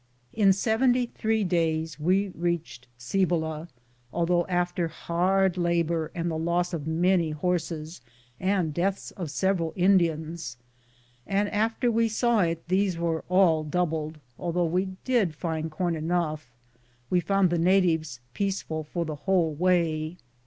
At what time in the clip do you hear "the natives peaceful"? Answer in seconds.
17.51-18.83